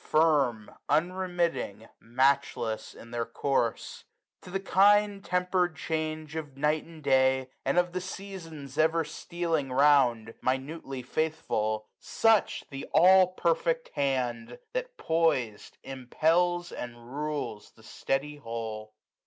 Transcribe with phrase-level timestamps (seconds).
[0.03, 4.03] Firm, unremitting, matchless, in their course;
[4.41, 7.51] To the kind tempered change of night and day.
[7.63, 14.57] And of the seasons ever stealing round, 40 Minutely faithful: such Th* all perfect Hand!
[14.73, 18.95] That pois*d^ impels, and rules the steady whole.